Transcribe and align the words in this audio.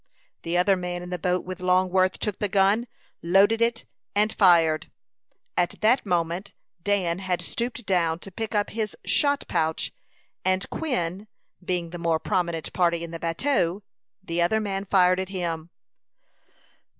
The 0.41 0.57
other 0.57 0.75
man 0.75 1.03
in 1.03 1.11
the 1.11 1.19
boat 1.19 1.45
with 1.45 1.59
Longworth 1.59 2.17
took 2.17 2.39
the 2.39 2.49
gun, 2.49 2.87
loaded 3.21 3.61
it, 3.61 3.85
and 4.15 4.33
fired. 4.33 4.89
At 5.55 5.75
that 5.81 6.07
moment 6.07 6.53
Dan 6.81 7.19
had 7.19 7.39
stooped 7.39 7.85
down 7.85 8.17
to 8.21 8.31
pick 8.31 8.55
up 8.55 8.71
his 8.71 8.95
shot 9.05 9.47
pouch, 9.47 9.93
and 10.43 10.67
Quin 10.71 11.27
being 11.63 11.91
the 11.91 11.99
more 11.99 12.17
prominent 12.17 12.73
party 12.73 13.03
in 13.03 13.11
the 13.11 13.19
bateau, 13.19 13.83
the 14.23 14.41
other 14.41 14.59
man 14.59 14.85
fired 14.85 15.19
at 15.19 15.29
him. 15.29 15.69